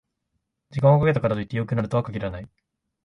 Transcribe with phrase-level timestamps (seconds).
[0.71, 2.49] 時間をかけたからといって良くなるとは限らない